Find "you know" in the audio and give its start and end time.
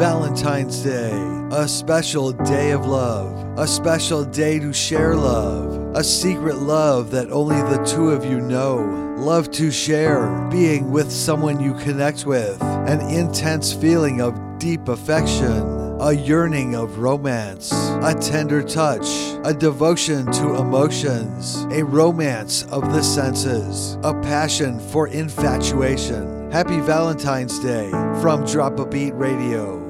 8.24-8.78